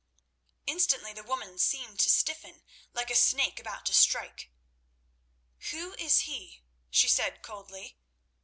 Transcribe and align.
Instantly 0.65 1.13
the 1.13 1.21
woman 1.21 1.59
seemed 1.59 1.99
to 1.99 2.09
stiffen 2.09 2.63
like 2.91 3.11
a 3.11 3.15
snake 3.15 3.59
about 3.59 3.85
to 3.85 3.93
strike. 3.93 4.49
"Who 5.69 5.93
is 5.99 6.21
he?" 6.21 6.63
she 6.89 7.07
said 7.07 7.43
coldly. 7.43 7.99